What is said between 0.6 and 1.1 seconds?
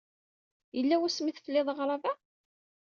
Yella